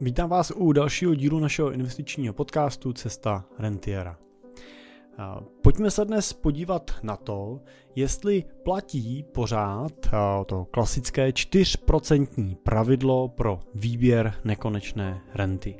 [0.00, 4.18] Vítám vás u dalšího dílu našeho investičního podcastu Cesta rentiera.
[5.62, 7.60] Pojďme se dnes podívat na to,
[7.94, 9.92] jestli platí pořád
[10.46, 15.76] to klasické 4% pravidlo pro výběr nekonečné renty.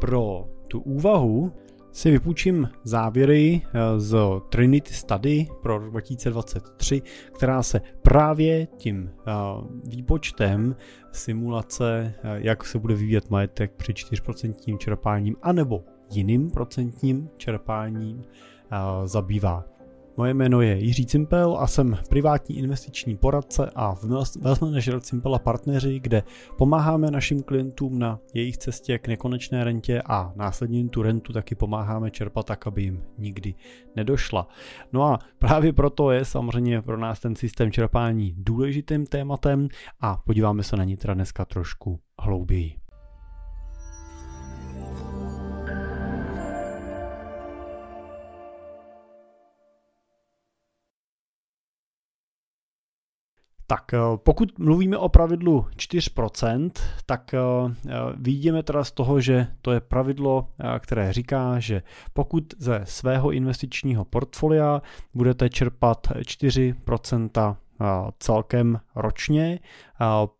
[0.00, 1.52] Pro tu úvahu
[1.96, 4.16] si vypůjčím závěry eh, z
[4.48, 7.80] Trinity Study pro rok 2023, která se
[8.10, 9.32] právě tím eh,
[9.84, 10.76] výpočtem
[11.12, 18.24] simulace, eh, jak se bude vyvíjet majetek při 4% čerpáním anebo jiným procentním čerpáním
[19.04, 19.75] zabývá.
[20.18, 24.04] Moje jméno je Jiří Cimpel a jsem privátní investiční poradce a v
[24.40, 26.22] Wealth Manager Cimpel a partneři, kde
[26.58, 32.10] pomáháme našim klientům na jejich cestě k nekonečné rentě a následně tu rentu taky pomáháme
[32.10, 33.54] čerpat tak, aby jim nikdy
[33.96, 34.48] nedošla.
[34.92, 39.68] No a právě proto je samozřejmě pro nás ten systém čerpání důležitým tématem
[40.00, 42.85] a podíváme se na ní teda dneska trošku hlouběji.
[53.66, 56.70] Tak eh, pokud mluvíme o pravidlu 4%,
[57.06, 62.44] tak eh, eh, vidíme teda z toho, že to je pravidlo, které říká, že pokud
[62.58, 64.82] ze svého investičního portfolia
[65.14, 67.56] budete čerpat 4%
[68.18, 69.58] celkem ročně,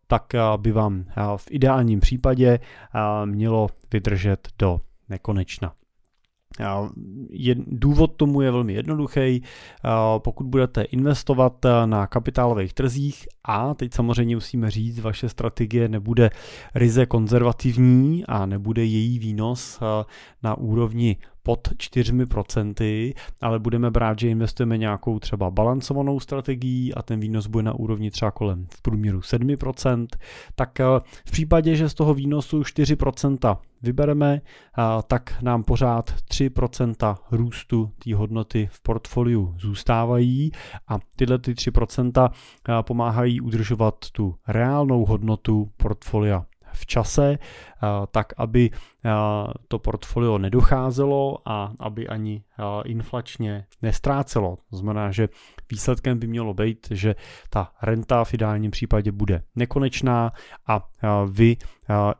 [0.07, 0.23] tak
[0.57, 2.59] by vám v ideálním případě
[3.25, 5.76] mělo vydržet do nekonečna.
[7.67, 9.43] Důvod tomu je velmi jednoduchý.
[10.17, 16.29] Pokud budete investovat na kapitálových trzích a teď samozřejmě musíme říct, vaše strategie nebude
[16.75, 19.79] ryze konzervativní a nebude její výnos
[20.43, 27.19] na úrovni pod 4%, ale budeme brát, že investujeme nějakou třeba balancovanou strategii a ten
[27.19, 30.07] výnos bude na úrovni třeba kolem v průměru 7%,
[30.55, 30.85] tak eh,
[31.25, 38.15] v případě, že z toho výnosu 4% vybereme, eh, tak nám pořád 3% růstu té
[38.15, 40.51] hodnoty v portfoliu zůstávají
[40.87, 46.45] a tyhle ty 3% eh, pomáhají udržovat tu reálnou hodnotu portfolia
[46.77, 47.37] v čase,
[48.11, 48.69] tak aby
[49.67, 52.43] to portfolio nedocházelo a aby ani
[52.85, 54.57] inflačně nestrácelo.
[54.69, 55.29] To znamená, že
[55.71, 57.15] výsledkem by mělo být, že
[57.49, 60.31] ta renta v ideálním případě bude nekonečná
[60.67, 60.89] a
[61.31, 61.57] vy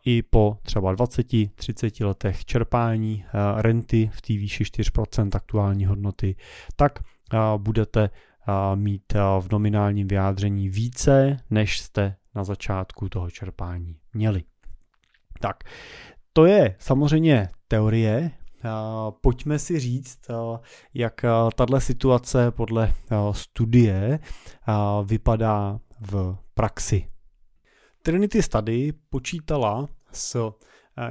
[0.06, 3.26] i po třeba 20-30 letech čerpání
[3.56, 6.36] renty v té výši 4% aktuální hodnoty,
[6.76, 7.00] tak
[7.58, 8.10] budete
[8.76, 14.44] mít v nominálním vyjádření více, než jste na začátku toho čerpání měli.
[15.40, 15.64] Tak,
[16.34, 18.32] to je samozřejmě teorie.
[19.22, 20.20] Pojďme si říct,
[20.94, 22.94] jak tahle situace podle
[23.32, 24.20] studie
[25.06, 27.10] vypadá v praxi.
[28.02, 30.52] Trinity Study počítala s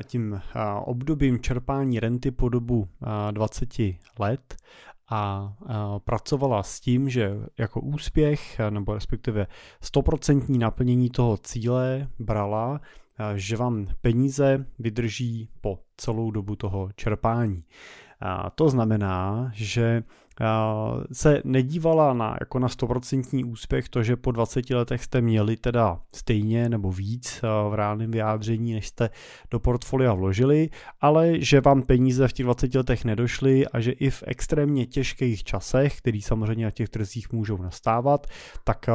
[0.04, 0.40] tím
[0.84, 2.88] obdobím čerpání renty po dobu
[3.30, 3.74] 20
[4.18, 4.56] let
[5.10, 5.52] a
[6.04, 9.46] pracovala s tím, že jako úspěch, nebo respektive
[9.82, 12.80] 100% naplnění toho cíle brala,
[13.34, 17.60] že vám peníze vydrží po celou dobu toho čerpání.
[18.20, 20.02] A to znamená, že
[21.12, 26.00] se nedívala na, jako na 100% úspěch to, že po 20 letech jste měli teda
[26.14, 27.40] stejně nebo víc
[27.70, 29.10] v reálném vyjádření, než jste
[29.50, 30.68] do portfolia vložili,
[31.00, 35.44] ale že vám peníze v těch 20 letech nedošly a že i v extrémně těžkých
[35.44, 38.26] časech, který samozřejmě na těch trzích můžou nastávat,
[38.64, 38.86] tak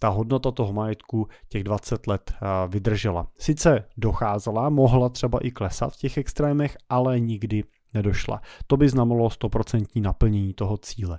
[0.00, 2.32] ta hodnota toho majetku těch 20 let
[2.68, 3.26] vydržela.
[3.38, 7.64] Sice docházela, mohla třeba i klesat v těch extrémech, ale nikdy
[7.94, 8.40] nedošla.
[8.66, 11.18] To by znamenalo 100% naplnění toho cíle.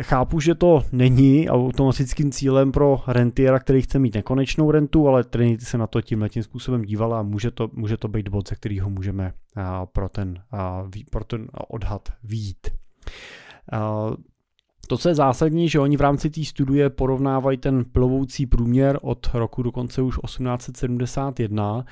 [0.00, 5.64] Chápu, že to není automatickým cílem pro rentiera, který chce mít nekonečnou rentu, ale Trinity
[5.64, 8.54] se na to tímhle tím způsobem dívala a může to, může to být bod, ze
[8.54, 9.32] kterého můžeme
[9.92, 10.42] pro ten,
[11.10, 12.70] pro ten odhad výjít.
[14.88, 19.30] To, co je zásadní, že oni v rámci té studie porovnávají ten plovoucí průměr od
[19.34, 21.84] roku dokonce už 1871.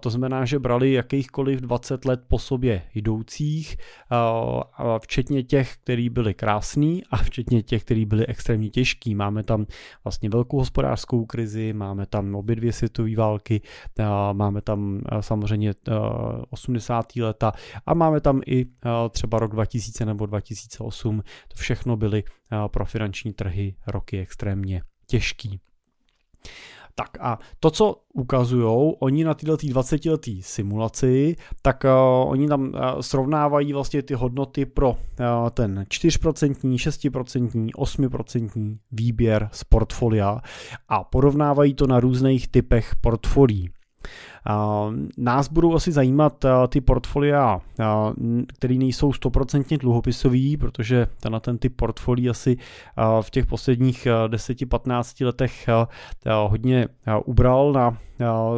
[0.00, 3.76] To znamená, že brali jakýchkoliv 20 let po sobě jdoucích,
[5.02, 9.14] včetně těch, který byli krásný a včetně těch, který byli extrémně těžký.
[9.14, 9.66] Máme tam
[10.04, 13.60] vlastně velkou hospodářskou krizi, máme tam obě dvě světové války,
[14.32, 15.74] máme tam samozřejmě
[16.50, 17.16] 80.
[17.16, 17.52] leta
[17.86, 18.66] a máme tam i
[19.10, 21.22] třeba rok 2000 nebo 2008.
[21.48, 25.60] To všechno byly byly eh, pro finanční trhy roky extrémně těžký.
[26.94, 32.62] Tak a to, co ukazují oni na této 20 letý simulaci, tak uh, oni tam
[32.62, 34.96] uh, srovnávají vlastně ty hodnoty pro uh,
[35.50, 40.40] ten 4%, 6%, 8% výběr z portfolia
[40.88, 43.70] a porovnávají to na různých typech portfolií.
[45.18, 47.60] Nás budou asi zajímat ty portfolia,
[48.54, 52.56] které nejsou stoprocentně dluhopisový, protože na ten typ portfolií asi
[53.20, 55.68] v těch posledních 10-15 letech
[56.48, 56.88] hodně
[57.24, 57.98] ubral na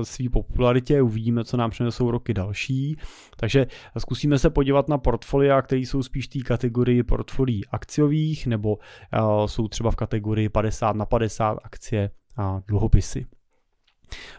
[0.03, 1.03] své popularitě.
[1.03, 2.97] Uvidíme, co nám přinesou roky další.
[3.37, 3.67] Takže
[3.99, 8.79] zkusíme se podívat na portfolia, které jsou spíš té kategorii portfolií akciových nebo
[9.47, 13.27] jsou třeba v kategorii 50 na 50 akcie a dluhopisy.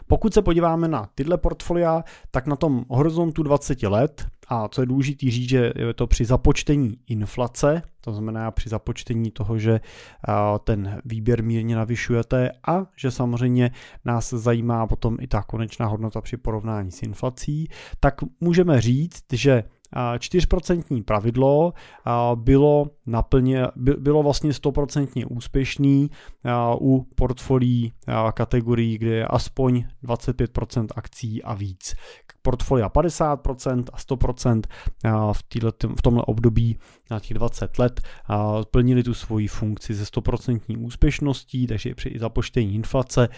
[0.06, 4.86] Pokud se podíváme na tyhle portfolia, tak na tom horizontu 20 let, a co je
[4.86, 9.80] důležité říct, že je to při započtení inflace, to znamená při započtení toho, že
[10.64, 13.70] ten výběr mírně navyšujete a že samozřejmě
[14.04, 17.68] nás zajímá potom i ta konečná hodnota při porovnání s inflací,
[18.00, 21.72] tak můžeme říct, že 4% pravidlo
[22.34, 26.10] bylo, naplně, bylo vlastně 100% úspěšný
[26.80, 27.92] u portfolií
[28.34, 31.94] kategorií, kde je aspoň 25% akcí a víc.
[32.44, 34.62] Portfolia 50% a 100%
[35.32, 36.78] v, týhle, v tomhle období
[37.10, 38.00] na těch 20 let
[38.70, 43.28] plnili tu svoji funkci ze 100% úspěšností, takže při započtení inflace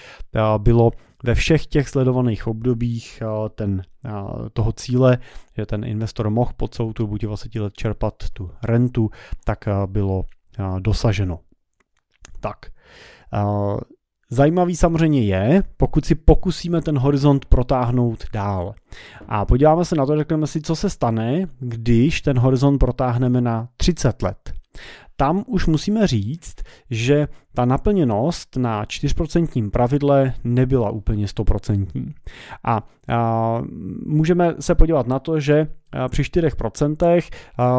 [0.58, 0.90] bylo
[1.24, 3.22] ve všech těch sledovaných obdobích
[3.54, 3.82] ten,
[4.52, 5.18] toho cíle,
[5.56, 9.10] že ten investor mohl po celou tu dobu 20 let čerpat tu rentu,
[9.44, 10.24] tak bylo
[10.78, 11.38] dosaženo.
[12.40, 12.56] Tak,
[14.30, 18.74] Zajímavý samozřejmě je, pokud si pokusíme ten horizont protáhnout dál.
[19.28, 23.68] A podíváme se na to, řekneme si, co se stane, když ten horizont protáhneme na
[23.76, 24.52] 30 let
[25.16, 26.54] tam už musíme říct,
[26.90, 32.12] že ta naplněnost na 4% pravidle nebyla úplně 100%.
[32.64, 33.62] A, a
[34.06, 35.66] můžeme se podívat na to, že
[36.08, 37.22] při 4%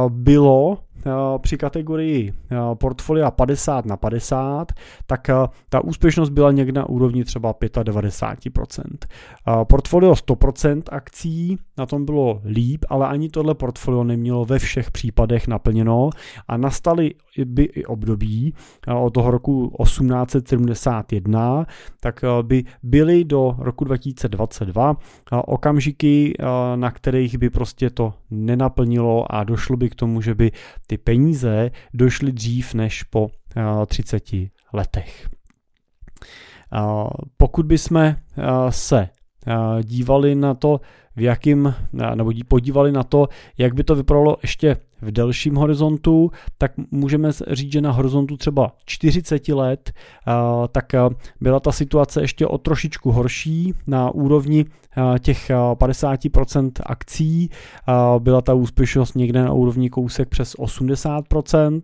[0.09, 0.77] bylo
[1.38, 2.33] při kategorii
[2.74, 4.71] portfolia 50 na 50,
[5.06, 5.27] tak
[5.69, 8.81] ta úspěšnost byla někde na úrovni třeba 95%.
[9.63, 15.48] Portfolio 100% akcí, na tom bylo líp, ale ani tohle portfolio nemělo ve všech případech
[15.48, 16.09] naplněno
[16.48, 17.13] a nastaly
[17.45, 18.53] by i období
[19.01, 21.65] od toho roku 1871,
[22.00, 24.95] tak by byly do roku 2022
[25.45, 26.33] okamžiky,
[26.75, 30.51] na kterých by prostě to nenaplnilo a došlo by k tomu, že by
[30.88, 33.27] ty peníze došly dřív než po
[33.85, 34.23] 30
[34.73, 35.29] letech.
[37.38, 38.15] Pokud bychom
[38.69, 39.09] se
[39.83, 40.81] dívali na to,
[41.15, 41.75] v jakým,
[42.15, 43.27] nebo podívali na to,
[43.57, 48.71] jak by to vypadalo ještě v delším horizontu, tak můžeme říct, že na horizontu třeba
[48.85, 49.91] 40 let,
[50.71, 50.85] tak
[51.41, 54.65] byla ta situace ještě o trošičku horší na úrovni
[55.19, 57.49] těch 50% akcí.
[58.19, 61.81] Byla ta úspěšnost někde na úrovni kousek přes 80%,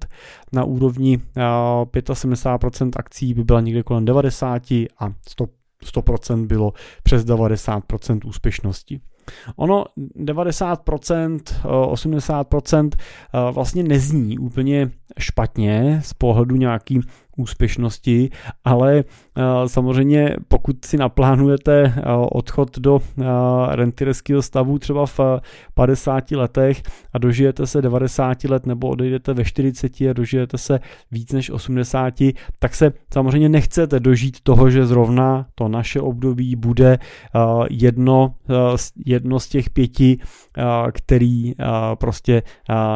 [0.54, 5.48] na úrovni 75% akcí by byla někde kolem 90% a 100
[5.84, 6.74] 100% bylo
[7.04, 9.02] přes 90% úspěšnosti.
[9.56, 9.86] Ono
[10.16, 17.02] 90%, 80% eh, vlastně nezní úplně špatně z pohledu nějaký
[17.38, 18.30] úspěšnosti,
[18.66, 22.02] ale eh, samozřejmě pokud si naplánujete eh,
[22.32, 23.00] odchod do
[23.70, 25.20] rentierského stavu třeba v
[25.74, 26.82] 50 letech
[27.14, 30.80] a dožijete se 90 let nebo odejdete ve 40 a dožijete se
[31.12, 32.14] víc než 80,
[32.60, 37.00] tak se samozřejmě nechcete dožít toho, že zrovna to naše období bude
[37.70, 38.36] jedno,
[39.06, 40.20] jedno z těch pěti,
[40.92, 41.54] který
[41.98, 42.44] prostě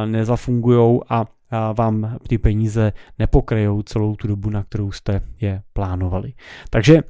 [0.05, 1.25] nezafungují a
[1.77, 6.33] vám ty peníze nepokryjou celou tu dobu, na kterou jste je plánovali.
[6.69, 7.01] Takže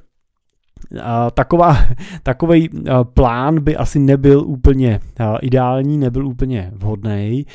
[1.34, 1.76] taková,
[2.22, 2.68] takový
[3.14, 5.00] plán by asi nebyl úplně
[5.40, 7.46] ideální, nebyl úplně vhodný.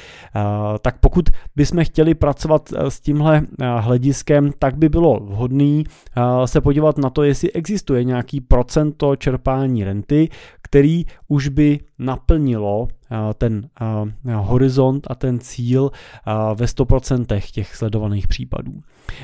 [0.82, 3.42] Tak pokud bychom chtěli pracovat s tímhle
[3.80, 5.84] hlediskem, tak by bylo vhodné
[6.46, 10.30] se podívat na to, jestli existuje nějaký procento čerpání renty,
[10.62, 12.88] který už by naplnilo
[13.34, 13.70] ten
[14.36, 15.92] horizont a ten cíl
[16.56, 18.74] ve 100% těch sledovaných případů.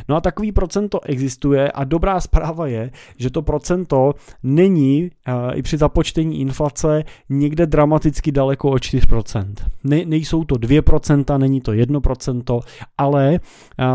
[0.09, 5.11] No a takový procento existuje a dobrá zpráva je, že to procento není
[5.53, 9.53] i při započtení inflace někde dramaticky daleko o 4%.
[9.83, 12.61] Ne, nejsou to 2%, není to 1%,
[12.97, 13.39] ale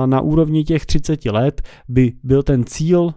[0.06, 3.14] na úrovni těch 30 let by byl ten cíl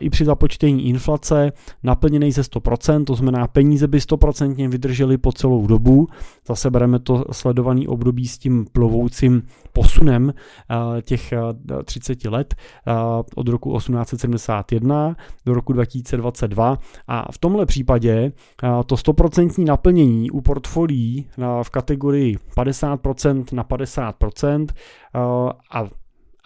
[0.00, 5.66] i při započtení inflace naplněný ze 100%, to znamená peníze by 100% vydržely po celou
[5.66, 6.06] dobu.
[6.48, 10.34] Zase bereme to sledovaný období s tím plovoucím posunem
[11.02, 11.32] těch
[11.84, 12.54] 30 let
[13.34, 18.32] od roku 1871 do roku 2022 a v tomhle případě
[18.86, 21.26] to 100% naplnění u portfolií
[21.62, 24.66] v kategorii 50% na 50%
[25.72, 25.84] a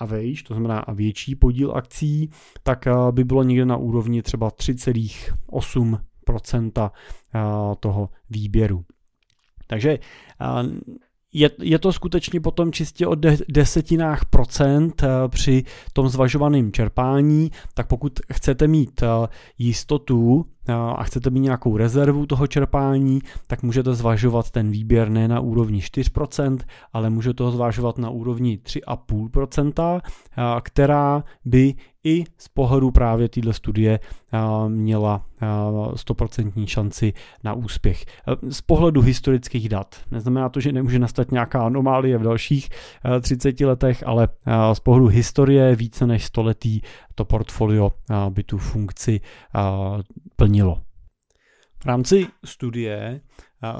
[0.02, 2.30] a vejš, to znamená a větší podíl akcí,
[2.62, 6.90] tak by bylo někde na úrovni třeba 3,8 4%
[7.80, 8.85] toho výběru.
[9.66, 9.99] Takže
[11.32, 17.50] je, je to skutečně potom čistě o de, desetinách procent eh, při tom zvažovaném čerpání,
[17.75, 19.06] tak pokud chcete mít eh,
[19.59, 25.28] jistotu eh, a chcete mít nějakou rezervu toho čerpání, tak můžete zvažovat ten výběr ne
[25.28, 26.59] na úrovni 4%,
[26.92, 30.00] ale můžete ho zvažovat na úrovni 3,5%,
[30.62, 34.00] která by i z pohledu právě téhle studie
[34.69, 37.12] měla 100% šanci
[37.45, 38.04] na úspěch.
[38.49, 39.97] Z pohledu historických dat.
[40.11, 42.69] Neznamená to, že nemůže nastat nějaká anomálie v dalších
[43.21, 44.28] 30 letech, ale
[44.73, 46.83] z pohledu historie více než století
[47.14, 47.90] to portfolio
[48.31, 49.21] by tu funkci
[50.42, 50.82] plnilo.
[51.78, 53.20] V rámci studie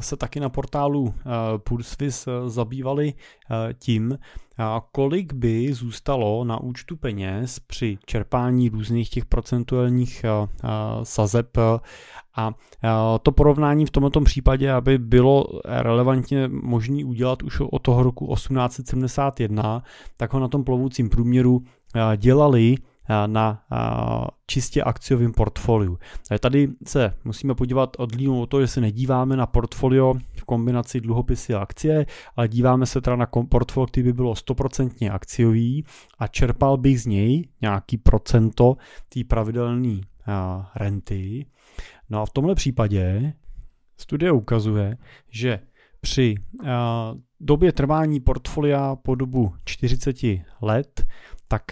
[0.01, 1.15] se taky na portálu
[1.59, 3.15] Purswiss zabývali
[3.79, 4.19] tím,
[4.93, 10.25] kolik by zůstalo na účtu peněz při čerpání různých těch procentuálních
[11.03, 11.59] sazeb
[12.37, 12.55] a
[13.23, 19.83] to porovnání v tomto případě, aby bylo relevantně možné udělat už od toho roku 1871,
[20.17, 21.63] tak ho na tom plovoucím průměru
[22.17, 22.77] dělali
[23.27, 23.65] na
[24.47, 25.99] čistě akciovém portfoliu.
[26.41, 31.55] Tady se musíme podívat odlínu o to, že se nedíváme na portfolio v kombinaci dluhopisy
[31.55, 35.85] a akcie, ale díváme se teda na portfolio, který by bylo 100% akciový
[36.19, 38.77] a čerpal bych z něj nějaký procento
[39.15, 40.01] té pravidelné
[40.77, 41.47] renty.
[42.11, 43.33] No a v tomhle případě
[43.97, 44.97] studie ukazuje,
[45.31, 45.61] že
[46.01, 46.35] při
[47.41, 50.17] době trvání portfolia po dobu 40
[50.63, 51.07] let,
[51.49, 51.63] tak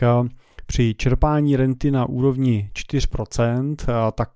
[0.70, 3.76] při čerpání renty na úrovni 4%,
[4.12, 4.30] tak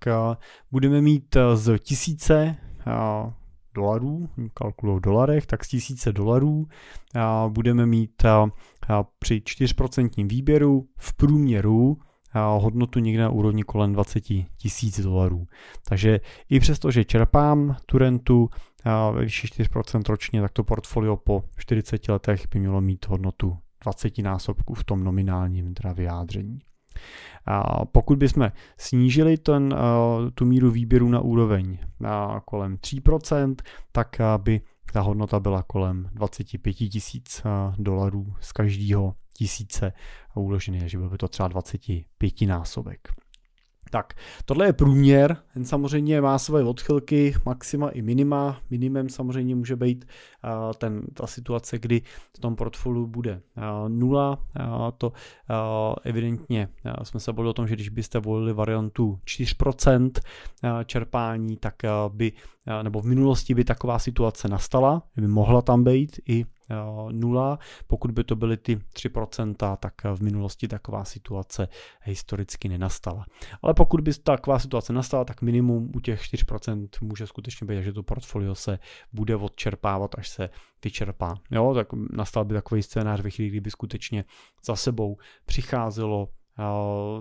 [0.71, 2.57] budeme mít z tisíce
[3.75, 6.67] dolarů, kalkuluju v dolarech, tak z tisíce dolarů
[7.49, 8.23] budeme mít
[9.19, 11.99] při 4% výběru v průměru
[12.59, 14.25] hodnotu někde na úrovni kolem 20
[14.57, 15.47] tisíc dolarů.
[15.89, 18.49] Takže i přesto, že čerpám tu rentu
[19.13, 24.19] ve výši 4% ročně, tak to portfolio po 40 letech by mělo mít hodnotu 20
[24.19, 26.59] násobků v tom nominálním teda vyjádření.
[27.47, 29.75] A pokud bychom snížili ten,
[30.35, 33.55] tu míru výběru na úroveň na kolem 3%,
[33.93, 34.61] tak by
[34.93, 37.43] ta hodnota byla kolem 25 tisíc
[37.79, 39.93] dolarů z každého tisíce
[40.35, 43.09] uložený, takže byl by to třeba 25 násobek.
[43.95, 48.61] Tak, tohle je průměr, ten samozřejmě má své odchylky, maxima i minima.
[48.71, 50.05] Minimem samozřejmě může být
[50.45, 52.03] uh, ten, ta situace, kdy
[52.37, 54.39] v tom portfoliu bude uh, nula.
[54.61, 55.13] Uh, to
[56.03, 56.69] evidentně
[57.03, 61.75] jsme se bavili o tom, že když byste volili variantu 4% uh, čerpání, tak
[62.09, 62.33] by,
[62.83, 66.45] nebo v minulosti by taková situace nastala, by mohla tam být i
[67.13, 67.59] nula.
[67.87, 71.69] Pokud by to byly ty 3%, tak v minulosti taková situace
[72.03, 73.27] historicky nenastala.
[73.63, 77.93] Ale pokud by taková situace nastala, tak minimum u těch 4% může skutečně být, že
[77.93, 78.79] to portfolio se
[79.13, 80.51] bude odčerpávat, až se
[80.85, 81.35] vyčerpá.
[81.51, 84.25] Jo, tak nastal by takový scénář ve chvíli, kdyby skutečně
[84.65, 85.17] za sebou
[85.47, 86.29] přicházelo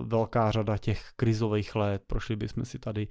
[0.02, 2.02] velká řada těch krizových let.
[2.06, 3.08] Prošli bychom si tady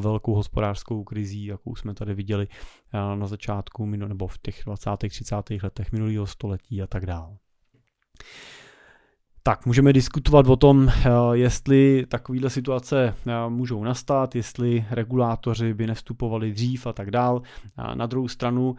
[0.00, 2.48] velkou hospodářskou krizí, jakou jsme tady viděli
[2.92, 4.90] na začátku nebo v těch 20.
[5.08, 5.34] 30.
[5.62, 7.36] letech minulého století a tak dále.
[9.46, 15.86] Tak, můžeme diskutovat o tom, eh, jestli takovéhle situace eh, můžou nastat, jestli regulátoři by
[15.86, 17.42] nevstupovali dřív a tak dál.
[17.76, 18.76] A na druhou stranu,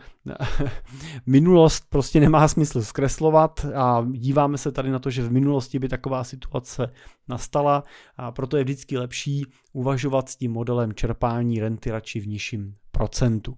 [1.25, 5.89] minulost prostě nemá smysl zkreslovat a díváme se tady na to, že v minulosti by
[5.89, 6.91] taková situace
[7.27, 7.84] nastala
[8.17, 13.57] a proto je vždycky lepší uvažovat s tím modelem čerpání renty radši v nižším procentu.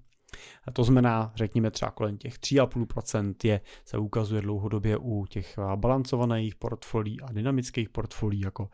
[0.68, 6.56] A to znamená, řekněme třeba kolem těch 3,5% je, se ukazuje dlouhodobě u těch balancovaných
[6.56, 8.70] portfolií a dynamických portfolií jako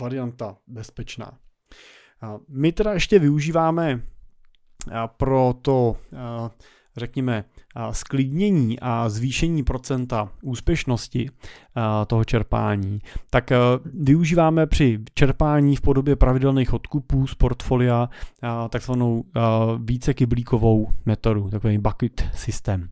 [0.00, 1.38] varianta bezpečná.
[2.48, 4.02] My teda ještě využíváme
[5.06, 5.96] pro to
[6.96, 7.44] řekněme,
[7.90, 11.30] sklidnění a zvýšení procenta úspěšnosti
[12.06, 13.50] toho čerpání, tak
[13.84, 18.08] využíváme při čerpání v podobě pravidelných odkupů z portfolia
[18.68, 19.24] takzvanou
[19.78, 22.88] více kyblíkovou metodu, takový bucket systém.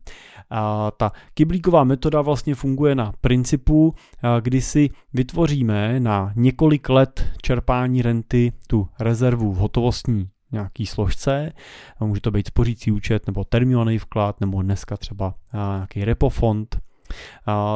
[0.97, 3.95] Ta kyblíková metoda vlastně funguje na principu,
[4.41, 11.51] kdy si vytvoříme na několik let čerpání renty tu rezervu v hotovostní nějaký složce,
[11.99, 16.77] může to být spořící účet nebo termínovaný vklad nebo dneska třeba nějaký repo fond.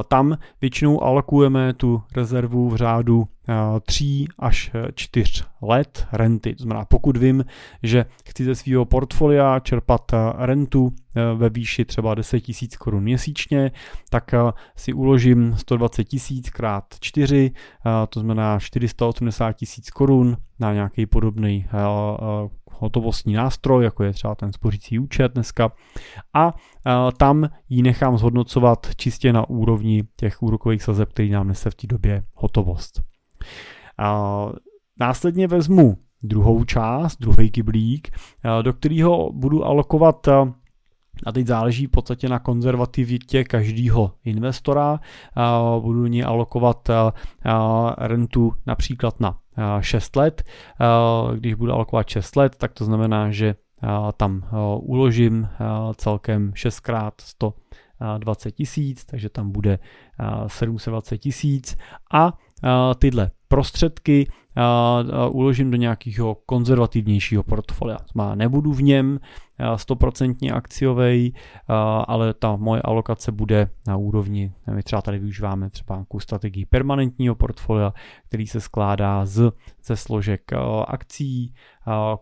[0.08, 3.27] Tam většinou alokujeme tu rezervu v řádu
[3.86, 6.56] 3 až 4 let renty.
[6.56, 7.46] To znamená, pokud vím,
[7.84, 10.92] že chci ze svého portfolia čerpat rentu
[11.36, 13.72] ve výši třeba 10 000 korun měsíčně,
[14.10, 14.32] tak
[14.75, 17.52] si uložím 120 tisíc krát 4,
[18.10, 21.68] to znamená 480 tisíc korun na nějaký podobný
[22.72, 25.72] hotovostní nástroj, jako je třeba ten spořící účet dneska
[26.34, 26.54] a
[27.18, 31.88] tam ji nechám zhodnocovat čistě na úrovni těch úrokových sazeb, který nám nese v té
[31.88, 33.02] době hotovost.
[35.00, 38.18] Následně vezmu druhou část, druhý kyblík,
[38.62, 40.27] do kterého budu alokovat
[41.25, 45.00] a teď záleží v podstatě na konzervativitě každého investora.
[45.80, 46.89] Budu ní alokovat
[47.98, 49.38] rentu například na
[49.80, 50.44] 6 let.
[51.36, 53.56] Když budu alokovat 6 let, tak to znamená, že
[54.18, 54.44] tam
[54.80, 55.48] uložím
[55.96, 59.80] celkem 6 krát 120 tisíc, takže tam bude
[60.48, 61.77] 720 tisíc
[62.13, 62.34] a
[63.00, 64.28] tyhle prostředky
[65.30, 67.98] uložím do nějakého konzervativnějšího portfolia.
[68.16, 69.20] Má nebudu v něm
[69.60, 71.34] 100% akciový,
[72.08, 77.36] ale ta moje alokace bude na úrovni, my třeba tady využíváme třeba nějakou strategii permanentního
[77.36, 77.94] portfolia,
[78.28, 79.52] který se skládá z,
[79.84, 80.52] ze složek
[80.88, 81.54] akcí,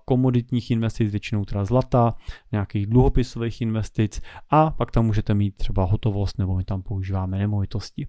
[0.05, 2.15] komoditních investic, většinou teda zlata,
[2.51, 8.07] nějakých dluhopisových investic a pak tam můžete mít třeba hotovost nebo my tam používáme nemovitosti.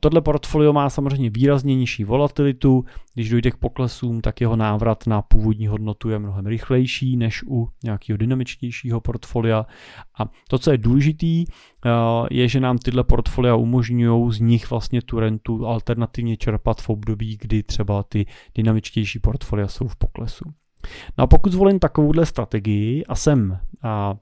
[0.00, 2.84] Tohle portfolio má samozřejmě výrazně nižší volatilitu,
[3.14, 7.68] když dojde k poklesům, tak jeho návrat na původní hodnotu je mnohem rychlejší než u
[7.84, 9.66] nějakého dynamičtějšího portfolia.
[10.18, 11.90] A to, co je důležitý, eh,
[12.30, 17.38] je, že nám tyhle portfolia umožňují z nich vlastně tu rentu alternativně čerpat v období,
[17.40, 20.44] kdy třeba ty dynamičtější portfolia jsou v poklesu.
[21.18, 24.16] No a pokud zvolím takovouhle strategii a jsem, a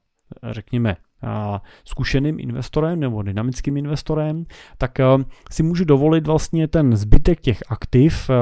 [0.51, 0.97] řekněme,
[1.85, 4.47] zkušeným investorem nebo dynamickým investorem,
[4.79, 5.05] tak eh,
[5.51, 8.35] si můžu dovolit vlastně ten zbytek těch aktiv, eh,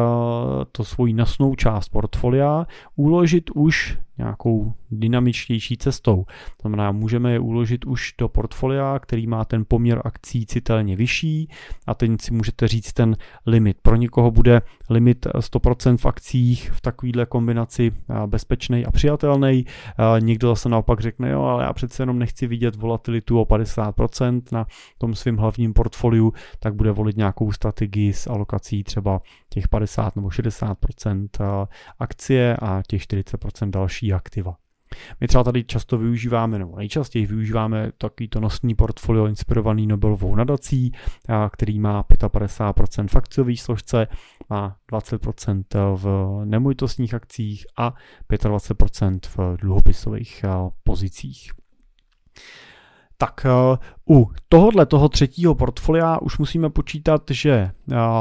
[0.72, 6.25] to svoji nosnou část portfolia, uložit už nějakou dynamičtější cestou.
[6.57, 11.49] To znamená, můžeme je uložit už do portfolia, který má ten poměr akcí citelně vyšší
[11.87, 13.16] a teď si můžete říct ten
[13.47, 13.76] limit.
[13.83, 17.92] Pro někoho bude limit 100% v akcích v takovýhle kombinaci
[18.26, 19.66] bezpečný a přijatelný.
[20.21, 24.66] Někdo zase naopak řekne, jo, ale já přece jenom nechci vidět volatilitu o 50% na
[24.98, 30.29] tom svém hlavním portfoliu, tak bude volit nějakou strategii s alokací třeba těch 50 nebo
[30.29, 31.29] 60%
[31.98, 34.56] akcie a těch 40% další aktiva.
[35.20, 40.92] My třeba tady často využíváme, nebo nejčastěji využíváme takovýto nosný portfolio inspirovaný Nobelovou nadací,
[41.52, 44.06] který má 55% v akciové složce,
[44.50, 45.62] má 20%
[45.96, 46.06] v
[46.44, 47.94] nemovitostních akcích a
[48.30, 50.44] 25% v dluhopisových
[50.84, 51.52] pozicích.
[53.22, 53.46] Tak
[54.11, 57.70] u tohohle toho třetího portfolia už musíme počítat, že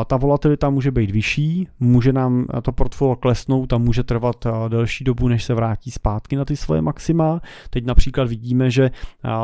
[0.07, 5.27] ta volatilita může být vyšší, může nám to portfolio klesnout a může trvat delší dobu,
[5.27, 7.41] než se vrátí zpátky na ty svoje maxima.
[7.69, 8.91] Teď například vidíme, že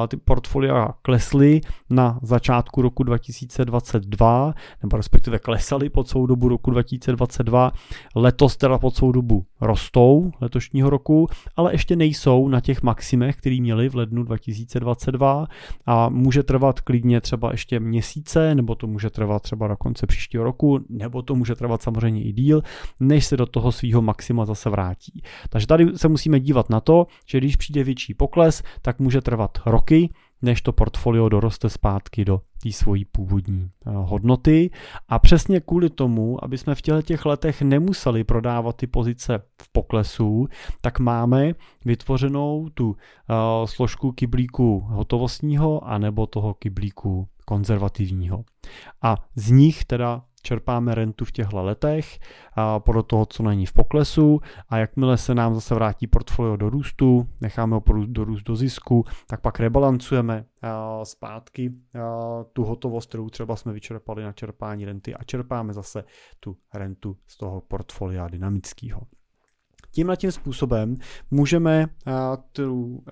[0.07, 7.71] ty portfolia klesly na začátku roku 2022, nebo respektive klesaly po celou dobu roku 2022.
[8.15, 13.61] Letos teda po celou dobu rostou letošního roku, ale ještě nejsou na těch maximech, který
[13.61, 15.46] měli v lednu 2022
[15.85, 20.43] a může trvat klidně třeba ještě měsíce, nebo to může trvat třeba do konce příštího
[20.43, 22.61] roku, nebo to může trvat samozřejmě i díl,
[22.99, 25.21] než se do toho svého maxima zase vrátí.
[25.49, 29.57] Takže tady se musíme dívat na to, že když přijde větší pokles, tak může trvat
[29.65, 30.09] roky,
[30.41, 34.69] než to portfolio doroste zpátky do té svojí původní eh, hodnoty.
[35.09, 39.71] A přesně kvůli tomu, aby jsme v těchto těch letech nemuseli prodávat ty pozice v
[39.71, 40.47] poklesu,
[40.81, 41.53] tak máme
[41.85, 42.95] vytvořenou tu uh,
[43.65, 48.43] složku kyblíku hotovostního anebo toho kyblíku konzervativního.
[49.01, 52.19] A z nich teda čerpáme rentu v těchto letech
[52.53, 56.69] a podle toho, co není v poklesu a jakmile se nám zase vrátí portfolio do
[56.69, 60.45] růstu, necháme ho dorůst do zisku, tak pak rebalancujeme
[61.03, 61.73] zpátky
[62.53, 66.03] tu hotovost, kterou třeba jsme vyčerpali na čerpání renty a čerpáme zase
[66.39, 69.01] tu rentu z toho portfolia dynamického.
[69.91, 70.95] Tímhle tím způsobem
[71.31, 71.87] můžeme
[72.51, 73.03] tu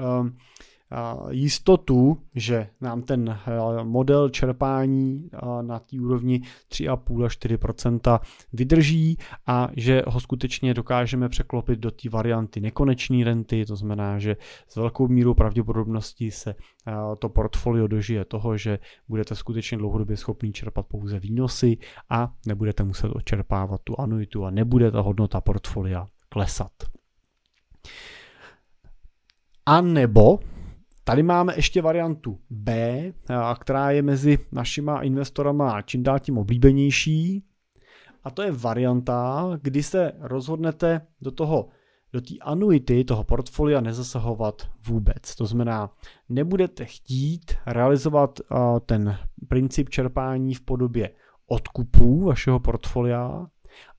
[1.30, 8.20] jistotu, že nám ten eh, model čerpání eh, na té úrovni 3,5 až 4%
[8.54, 9.18] vydrží
[9.48, 14.76] a že ho skutečně dokážeme překlopit do té varianty nekonečné renty, to znamená, že s
[14.76, 16.50] velkou mírou pravděpodobnosti se
[16.88, 21.78] eh, to portfolio dožije toho, že budete skutečně dlouhodobě schopný čerpat pouze výnosy
[22.10, 26.72] a nebudete muset odčerpávat tu anuitu a nebude ta hodnota portfolia klesat.
[29.66, 30.40] A nebo
[31.08, 33.02] Tady máme ještě variantu B,
[33.60, 37.44] která je mezi našima investorama čím dál tím oblíbenější.
[38.24, 41.70] a to je varianta, kdy se rozhodnete do toho
[42.14, 45.36] do té anuity toho portfolia nezasahovat vůbec.
[45.36, 45.90] To znamená,
[46.30, 48.40] nebudete chtít realizovat
[48.86, 51.10] ten princip čerpání v podobě
[51.48, 53.48] odkupů vašeho portfolia,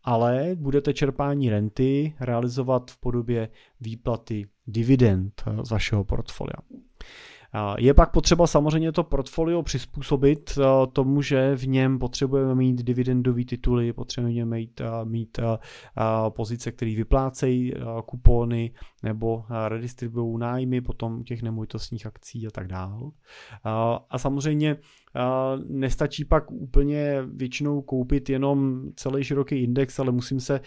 [0.04, 3.48] ale budete čerpání renty realizovat v podobě
[3.80, 6.58] výplaty dividend z vašeho portfolia.
[7.78, 13.44] Je pak potřeba samozřejmě to portfolio přizpůsobit eh, tomu, že v něm potřebujeme mít dividendové
[13.44, 15.58] tituly, potřebujeme mít, eh, mít eh,
[16.28, 17.72] pozice, které vyplácejí
[18.06, 23.10] kupony nebo redistribuují nájmy potom těch nemovitostních akcí a tak dále.
[24.10, 24.76] A samozřejmě
[25.68, 30.60] nestačí pak úplně většinou koupit jenom celý široký index, ale musím se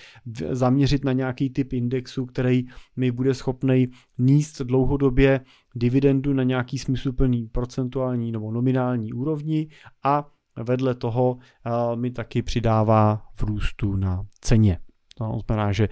[0.52, 2.66] zaměřit na nějaký typ indexu, který
[2.96, 3.88] mi bude schopný
[4.18, 5.42] níst dlouhodobě
[5.76, 9.68] dividendu na nějaký smysluplný procentuální nebo nominální úrovni
[10.04, 10.32] a
[10.64, 11.38] vedle toho
[11.96, 14.80] mi taky přidává v růstu na ceně.
[15.20, 15.90] To znamená, že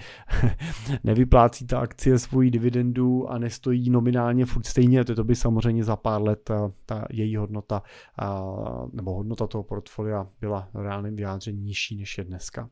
[1.04, 6.22] nevyplácí ta akcie svoji dividendu a nestojí nominálně furt stejně, to by samozřejmě za pár
[6.22, 7.82] let ta, ta její hodnota
[8.94, 12.70] nebo hodnota toho portfolia byla v reálném vyjádření nižší než je dneska.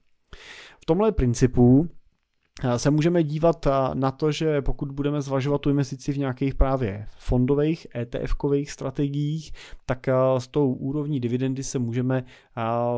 [0.80, 1.90] V tomhle principu
[2.78, 7.88] se můžeme dívat na to, že pokud budeme zvažovat tu investici v nějakých právě fondových,
[7.96, 9.52] ETF-kových strategiích,
[9.86, 12.24] tak s tou úrovní dividendy se můžeme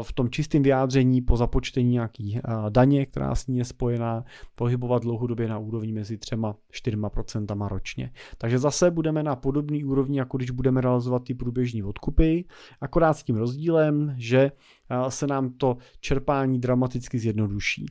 [0.01, 2.39] v tom čistém vyjádření po započtení nějaký
[2.69, 4.23] daně, která s ní je spojená,
[4.55, 8.11] pohybovat dlouhodobě na úrovni mezi 3-4% ročně.
[8.37, 12.45] Takže zase budeme na podobný úrovni, jako když budeme realizovat ty průběžní odkupy,
[12.81, 14.51] akorát s tím rozdílem, že
[15.09, 17.85] se nám to čerpání dramaticky zjednoduší.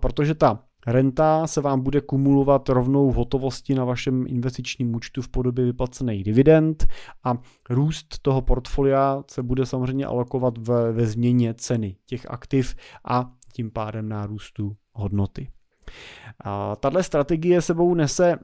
[0.00, 5.28] Protože ta Renta se vám bude kumulovat rovnou v hotovosti na vašem investičním účtu v
[5.28, 6.86] podobě vyplacených dividend
[7.24, 7.34] a
[7.70, 13.70] růst toho portfolia se bude samozřejmě alokovat ve, ve změně ceny těch aktiv a tím
[13.70, 15.48] pádem nárůstu hodnoty.
[16.80, 18.38] Tahle strategie sebou nese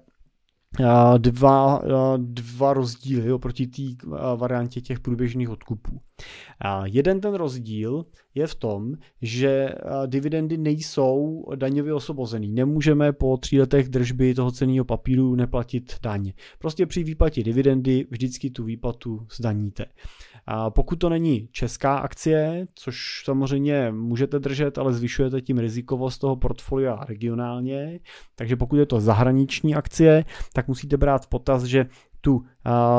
[1.18, 1.82] dva,
[2.16, 3.82] dva rozdíly oproti té
[4.36, 6.00] variantě těch průběžných odkupů.
[6.84, 9.68] Jeden ten rozdíl je v tom, že
[10.06, 12.52] dividendy nejsou daňově osvobozený.
[12.52, 16.32] Nemůžeme po tří letech držby toho ceného papíru neplatit daň.
[16.58, 19.84] Prostě při výplatě dividendy vždycky tu výplatu zdaníte.
[20.46, 26.36] A pokud to není česká akcie, což samozřejmě můžete držet, ale zvyšujete tím rizikovost toho
[26.36, 28.00] portfolia regionálně,
[28.34, 31.86] takže pokud je to zahraniční akcie, tak musíte brát v potaz, že
[32.24, 32.44] tu uh,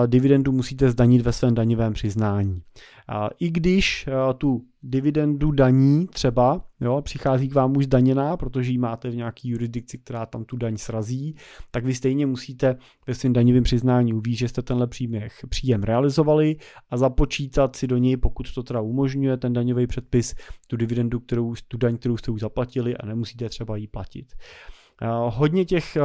[0.08, 2.54] dividendu musíte zdanit ve svém daňovém přiznání.
[2.54, 8.72] Uh, I když uh, tu dividendu daní třeba, jo, přichází k vám už zdaněná, protože
[8.72, 11.36] ji máte v nějaký jurisdikci, která tam tu daň srazí,
[11.72, 12.76] tak vy stejně musíte
[13.08, 16.56] ve svém daňovém přiznání uvíct, že jste tenhle příjem, příjem realizovali
[16.90, 20.36] a započítat si do něj, pokud to teda umožňuje ten daňový předpis,
[20.68, 24.26] tu dividendu, kterou, tu daň, kterou jste už zaplatili a nemusíte třeba ji platit.
[24.34, 24.85] Eh,
[25.30, 25.98] hodně těch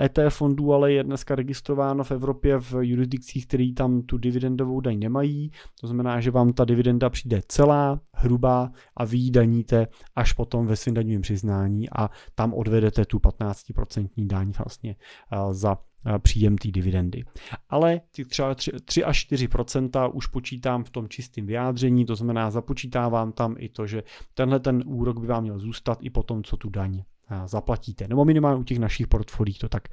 [0.00, 4.18] ETF eh, e fondů ale je dneska registrováno v Evropě v jurisdikcích, které tam tu
[4.18, 5.50] dividendovou daň nemají.
[5.80, 10.66] To znamená, že vám ta dividenda přijde celá, hrubá a vy ji daníte až potom
[10.66, 14.96] ve svém daňovém přiznání a tam odvedete tu 15% daň vlastně
[15.32, 15.78] eh, za
[16.18, 17.24] příjem té dividendy.
[17.68, 23.32] Ale těch třeba 3 až 4% už počítám v tom čistém vyjádření, to znamená započítávám
[23.32, 24.02] tam i to, že
[24.34, 27.02] tenhle ten úrok by vám měl zůstat i potom, co tu daň
[27.46, 28.08] zaplatíte.
[28.08, 29.88] Nebo minimálně u těch našich portfolií to tak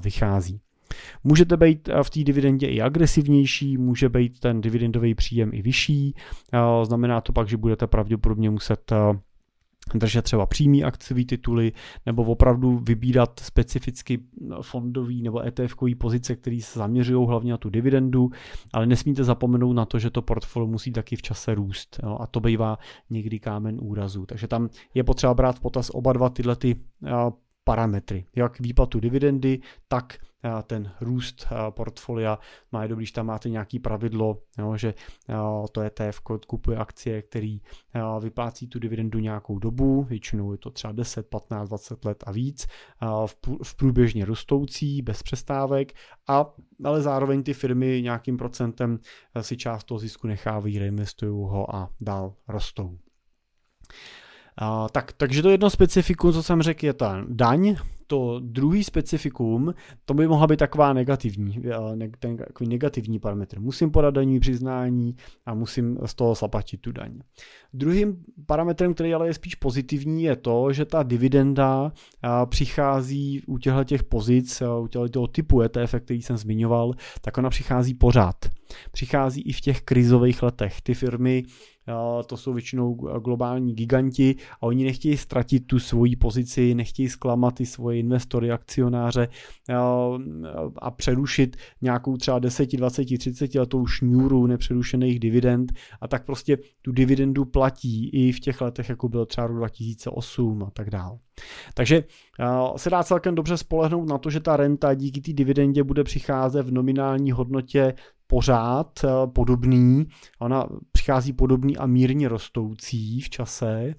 [0.00, 0.60] vychází.
[1.24, 6.14] Můžete být v té dividendě i agresivnější, může být ten dividendový příjem i vyšší,
[6.82, 8.92] znamená to pak, že budete pravděpodobně muset
[9.94, 11.72] držet třeba přímý akciový tituly
[12.06, 14.20] nebo opravdu vybírat specificky
[14.62, 18.30] fondový nebo etf pozice, které se zaměřují hlavně na tu dividendu,
[18.72, 22.26] ale nesmíte zapomenout na to, že to portfolio musí taky v čase růst jo, a
[22.26, 22.78] to bývá
[23.10, 24.26] někdy kámen úrazu.
[24.26, 26.76] Takže tam je potřeba brát v potaz oba dva tyhle ty
[27.64, 30.18] parametry, jak výplatu dividendy, tak
[30.66, 32.38] ten růst portfolia.
[32.72, 34.94] Má je dobrý, že tam máte nějaký pravidlo, jo, že
[35.72, 37.60] to je TF kupuje akcie, který
[38.20, 42.66] vyplácí tu dividendu nějakou dobu, většinou je to třeba 10, 15, 20 let a víc,
[43.62, 45.92] v průběžně rostoucí, bez přestávek,
[46.28, 46.46] a,
[46.84, 48.98] ale zároveň ty firmy nějakým procentem
[49.40, 52.98] si část toho zisku nechávají, reinvestují ho a dál rostou.
[54.62, 57.76] Uh, tak, takže to jedno specifikum, co jsem řekl, je ta daň.
[58.06, 61.62] To druhý specifikum, to by mohla být taková negativní,
[62.18, 63.60] ten takový negativní parametr.
[63.60, 67.18] Musím podat daní přiznání a musím z toho zaplatit tu daň.
[67.74, 71.92] Druhým parametrem, který ale je spíš pozitivní, je to, že ta dividenda
[72.46, 77.94] přichází u těchto těch pozic, u těchto typu ETF, který jsem zmiňoval, tak ona přichází
[77.94, 78.36] pořád.
[78.92, 80.80] Přichází i v těch krizových letech.
[80.82, 81.42] Ty firmy
[82.26, 87.66] to jsou většinou globální giganti a oni nechtějí ztratit tu svoji pozici, nechtějí zklamat ty
[87.66, 89.28] svoje investory, akcionáře
[90.78, 96.92] a přerušit nějakou třeba 10, 20, 30 letou šňůru nepřerušených dividend a tak prostě tu
[96.92, 101.18] dividendu platí i v těch letech, jako byl třeba rok 2008 a tak dále.
[101.74, 102.04] Takže
[102.76, 106.66] se dá celkem dobře spolehnout na to, že ta renta díky té dividendě bude přicházet
[106.66, 107.94] v nominální hodnotě
[108.32, 110.06] pořád podobný.
[110.38, 113.94] Ona přichází podobný a mírně rostoucí v čase.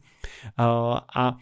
[1.15, 1.37] A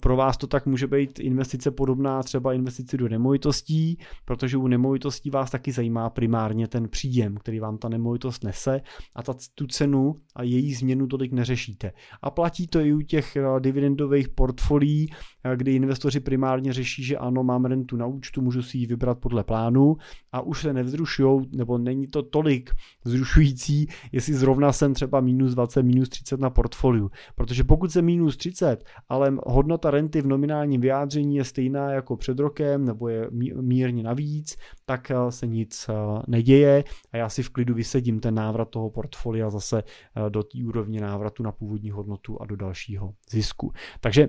[0.00, 5.30] pro vás to tak může být investice podobná třeba investici do nemovitostí, protože u nemovitostí
[5.30, 8.80] vás taky zajímá primárně ten příjem, který vám ta nemovitost nese
[9.16, 11.92] a ta, tu cenu a její změnu tolik neřešíte.
[12.22, 15.10] A platí to i u těch dividendových portfolií,
[15.56, 19.44] kdy investoři primárně řeší, že ano, mám rentu na účtu, můžu si ji vybrat podle
[19.44, 19.96] plánu
[20.32, 22.70] a už se nevzrušují, nebo není to tolik
[23.04, 27.10] vzrušující, jestli zrovna jsem třeba minus 20, minus 30 na portfoliu.
[27.34, 32.38] Protože pokud se minus 30, ale hodnota renty v nominálním vyjádření je stejná jako před
[32.38, 33.28] rokem nebo je
[33.60, 38.34] mírně navíc, tak eh, se nic eh, neděje a já si v klidu vysedím ten
[38.34, 43.14] návrat toho portfolia zase eh, do té úrovně návratu na původní hodnotu a do dalšího
[43.30, 43.72] zisku.
[44.00, 44.28] Takže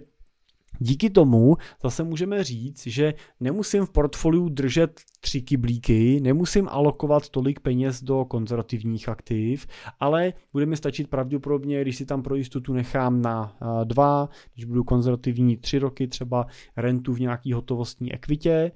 [0.80, 7.60] Díky tomu zase můžeme říct, že nemusím v portfoliu držet tři kyblíky, nemusím alokovat tolik
[7.60, 9.68] peněz do konzervativních aktiv,
[10.00, 14.84] ale bude mi stačit pravděpodobně, když si tam pro jistotu nechám na dva, když budu
[14.84, 18.72] konzervativní tři roky třeba rentu v nějaký hotovostní ekvitě,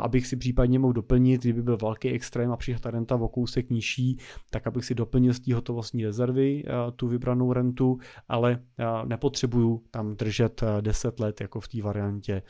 [0.00, 3.70] abych si případně mohl doplnit, kdyby byl velký extrém a přišla ta renta o kousek
[3.70, 4.18] nižší,
[4.50, 6.64] tak abych si doplnil z té hotovostní rezervy
[6.96, 8.62] tu vybranou rentu, ale
[9.04, 12.42] nepotřebuju tam držet 10 let jako v té variantě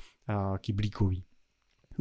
[0.58, 1.24] kyblíkový.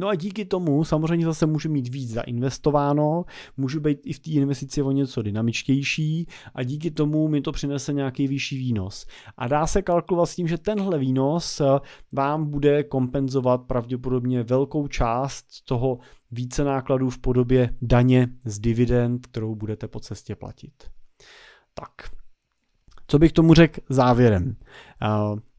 [0.00, 3.24] No a díky tomu samozřejmě zase můžu mít víc zainvestováno,
[3.56, 7.92] můžu být i v té investici o něco dynamičtější a díky tomu mi to přinese
[7.92, 9.06] nějaký vyšší výnos.
[9.36, 11.62] A dá se kalkulovat s tím, že tenhle výnos
[12.12, 15.98] vám bude kompenzovat pravděpodobně velkou část toho
[16.30, 20.72] více nákladů v podobě daně z dividend, kterou budete po cestě platit.
[21.74, 21.90] Tak,
[23.06, 24.56] co bych tomu řekl závěrem?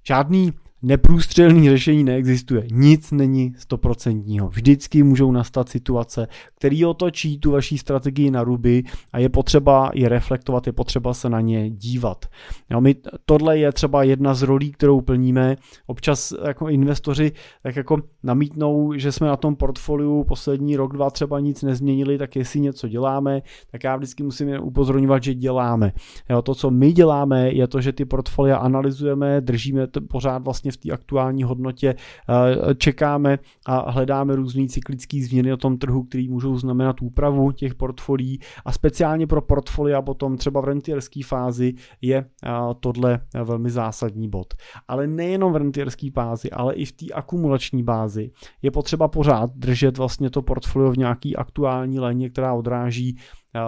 [0.08, 2.68] Žádný Neprůstřelný řešení neexistuje.
[2.72, 4.48] Nic není stoprocentního.
[4.48, 10.10] Vždycky můžou nastat situace, které otočí tu vaší strategii na ruby a je potřeba je
[10.10, 12.26] reflektovat, je potřeba se na ně dívat.
[12.70, 15.56] Jo, my, tohle je třeba jedna z rolí, kterou plníme.
[15.88, 17.32] Občas jako investoři
[17.64, 22.36] tak jako namítnou, že jsme na tom portfoliu poslední rok, dva třeba nic nezměnili, tak
[22.36, 25.92] jestli něco děláme, tak já vždycky musím jen upozorňovat, že děláme.
[26.30, 30.69] Jo, to, co my děláme, je to, že ty portfolia analyzujeme, držíme to pořád vlastně
[30.70, 36.04] vlastně v té aktuální hodnotě eh, čekáme a hledáme různé cyklické změny o tom trhu,
[36.04, 41.74] které můžou znamenat úpravu těch portfolií a speciálně pro portfolia potom třeba v rentierské fázi
[42.02, 44.54] je eh, tohle velmi zásadní bod.
[44.88, 49.98] Ale nejenom v rentierské fázi, ale i v té akumulační bázi je potřeba pořád držet
[49.98, 53.18] vlastně to portfolio v nějaký aktuální léně, která odráží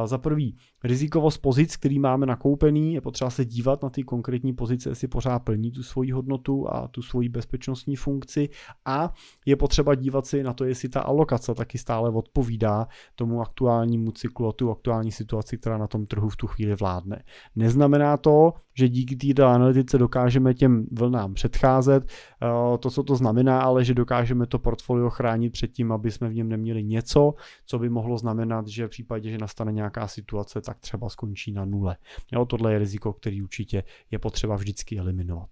[0.06, 4.90] za prvý rizikovost pozic, který máme nakoupený, je potřeba se dívat na ty konkrétní pozice,
[4.90, 8.50] jestli pořád plní tu svoji hodnotu a tu svoji bezpečnostní funkci
[8.86, 9.14] a
[9.46, 14.48] je potřeba dívat si na to, jestli ta alokace taky stále odpovídá tomu aktuálnímu cyklu
[14.48, 17.24] a tu aktuální situaci, která na tom trhu v tu chvíli vládne.
[17.56, 22.04] Neznamená to, že díky této analytice dokážeme těm vlnám předcházet.
[22.06, 26.30] Eh, to, co to znamená, ale že dokážeme to portfolio chránit před tím, aby jsme
[26.30, 27.34] v něm neměli něco,
[27.66, 31.66] co by mohlo znamenat, že v případě, že nastane nějaká situace, tak třeba skončí na
[31.66, 31.98] nule.
[32.32, 35.50] Jo, tohle je riziko, který určitě je potřeba vždycky eliminovat.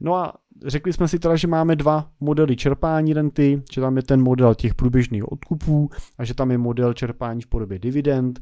[0.00, 0.32] No a
[0.66, 4.54] řekli jsme si teda, že máme dva modely čerpání renty, že tam je ten model
[4.54, 8.40] těch průběžných odkupů a že tam je model čerpání v podobě dividend.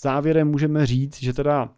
[0.00, 1.70] Závěrem můžeme říct, že teda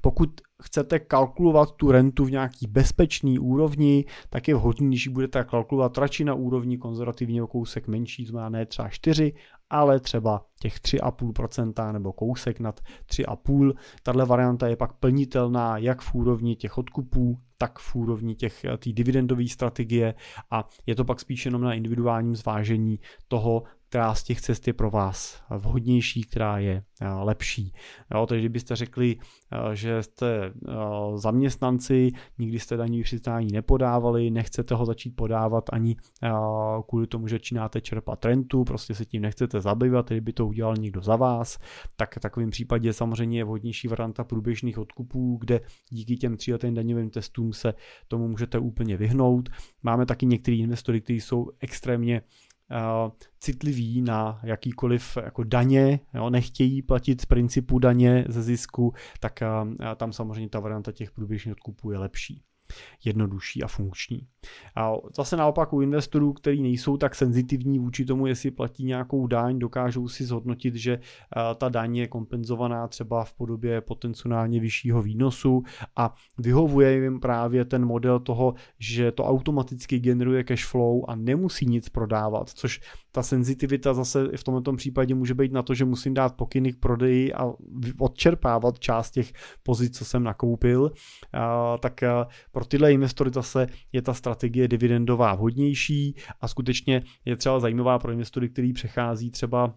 [0.00, 5.44] pokud chcete kalkulovat tu rentu v nějaký bezpečný úrovni, tak je vhodný, když ji budete
[5.44, 9.32] kalkulovat radši na úrovni konzervativně o kousek menší, to znamená ne třeba 4,
[9.70, 13.74] ale třeba těch 3,5% nebo kousek nad 3,5%.
[14.02, 18.92] Tahle varianta je pak plnitelná jak v úrovni těch odkupů, tak v úrovni těch té
[18.92, 20.14] dividendové strategie
[20.50, 24.72] a je to pak spíš jenom na individuálním zvážení toho, která z těch cest je
[24.72, 27.72] pro vás vhodnější, která je eh, lepší.
[28.14, 29.16] Jo, takže kdybyste řekli,
[29.52, 30.72] eh, že jste eh,
[31.14, 35.96] zaměstnanci, nikdy jste daní přiznání nepodávali, nechcete ho začít podávat ani
[36.88, 41.00] kvůli tomu, že začínáte čerpat rentu, prostě se tím nechcete zabývat, kdyby to udělal někdo
[41.00, 41.58] za vás,
[41.96, 47.10] tak v takovém případě samozřejmě je vhodnější varianta průběžných odkupů, kde díky těm tříletým daňovým
[47.10, 47.74] testům se
[48.08, 49.48] tomu můžete úplně vyhnout.
[49.82, 52.22] Máme taky některý investory, kteří jsou extrémně
[53.40, 59.40] citliví na jakýkoliv jako daně, jo, nechtějí platit z principu daně ze zisku, tak
[59.96, 62.42] tam samozřejmě ta varianta těch průběžných odkupů je lepší
[63.04, 64.26] jednodušší a funkční.
[64.76, 69.58] A zase naopak u investorů, kteří nejsou tak senzitivní vůči tomu, jestli platí nějakou daň,
[69.58, 70.98] dokážou si zhodnotit, že
[71.56, 75.62] ta daň je kompenzovaná třeba v podobě potenciálně vyššího výnosu
[75.96, 81.66] a vyhovuje jim právě ten model toho, že to automaticky generuje cash flow a nemusí
[81.66, 82.80] nic prodávat, což
[83.16, 86.80] ta senzitivita zase v tomto případě může být na to, že musím dát pokyny k
[86.80, 87.52] prodeji a
[87.98, 90.92] odčerpávat část těch pozic, co jsem nakoupil,
[91.80, 92.00] tak
[92.52, 98.12] pro tyhle investory zase je ta strategie dividendová vhodnější a skutečně je třeba zajímavá pro
[98.12, 99.74] investory, který přechází třeba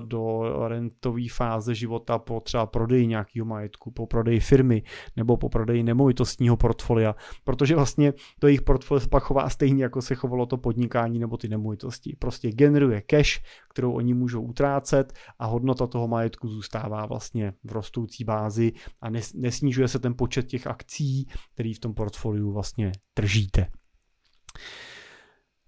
[0.00, 4.82] do rentové fáze života po třeba prodeji nějakého majetku, po prodeji firmy
[5.16, 7.14] nebo po prodeji nemovitostního portfolia,
[7.44, 11.48] protože vlastně to jejich portfolio pak chová stejně, jako se chovalo to podnikání nebo ty
[11.48, 12.16] nemovitosti.
[12.18, 18.24] Prostě generuje cash, kterou oni můžou utrácet a hodnota toho majetku zůstává vlastně v rostoucí
[18.24, 23.66] bázi a nesnižuje se ten počet těch akcí, který v tom portfoliu vlastně držíte.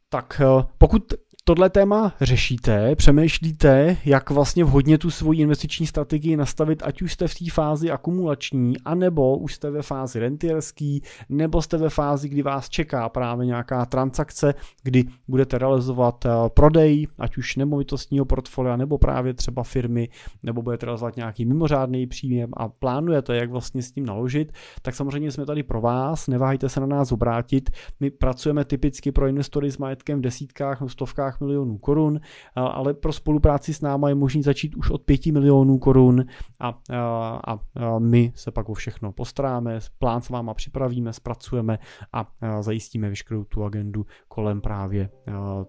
[0.08, 1.14] Tak eh, pokud
[1.48, 7.28] tohle téma řešíte, přemýšlíte, jak vlastně vhodně tu svoji investiční strategii nastavit, ať už jste
[7.28, 12.42] v té fázi akumulační, anebo už jste ve fázi rentierský, nebo jste ve fázi, kdy
[12.42, 18.98] vás čeká právě nějaká transakce, kdy budete realizovat eh, prodej, ať už nemovitostního portfolia, nebo
[18.98, 20.08] právě třeba firmy,
[20.42, 25.30] nebo budete realizovat nějaký mimořádný příjem a plánujete, jak vlastně s tím naložit, tak samozřejmě
[25.30, 27.70] jsme tady pro vás, neváhejte se na nás obrátit.
[28.00, 32.20] My pracujeme typicky pro investory s majetkem v desítkách, stovkách milionů korun,
[32.54, 36.24] ale pro spolupráci s náma je možný začít už od 5 milionů korun
[36.60, 37.58] a, a, a
[37.98, 41.78] my se pak o všechno postaráme, plán s váma připravíme, zpracujeme
[42.12, 45.10] a zajistíme veškerou tu agendu kolem právě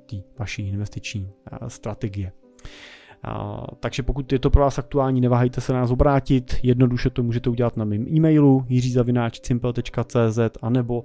[0.06, 1.32] té vaší investiční
[1.68, 2.32] strategie.
[3.80, 7.78] Takže pokud je to pro vás aktuální, neváhejte se nás obrátit, jednoduše to můžete udělat
[7.78, 11.04] na mém e-mailu jiřizavináč.simple.cz anebo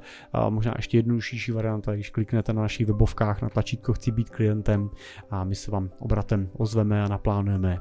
[0.48, 4.90] možná ještě jednodušší varianta, když kliknete na našich webovkách na tlačítko chci být klientem
[5.30, 7.78] a my se vám obratem ozveme a naplánujeme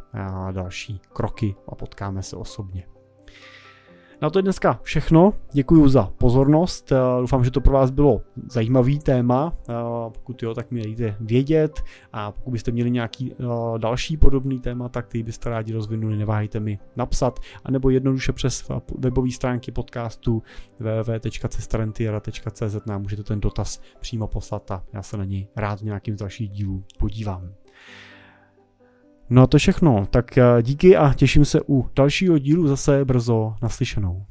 [0.51, 2.83] další kroky a potkáme se osobně.
[4.23, 5.33] Na to je dneska všechno.
[5.51, 6.91] Děkuji za pozornost.
[6.91, 9.53] Eh, doufám, že to pro vás bylo zajímavý téma.
[9.69, 9.73] Eh,
[10.11, 11.83] pokud jo, tak mi dejte vědět.
[12.13, 13.45] A pokud byste měli nějaký eh,
[13.77, 17.39] další podobný téma, tak ty byste rádi rozvinuli, neváhejte mi napsat.
[17.63, 20.43] A nebo jednoduše přes webové stránky podcastu
[20.79, 26.17] www.cestarentiera.cz nám můžete ten dotaz přímo poslat a já se na něj rád v nějakým
[26.17, 27.62] z dalších dílů podívám.
[29.33, 34.25] No a to všechno, tak díky a těším se u dalšího dílu zase brzo naslyšenou.